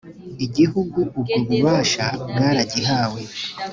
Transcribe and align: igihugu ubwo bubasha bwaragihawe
igihugu 0.45 0.97
ubwo 1.17 1.33
bubasha 1.49 2.05
bwaragihawe 2.29 3.21